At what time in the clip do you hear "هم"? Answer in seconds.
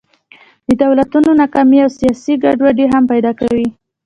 2.93-3.03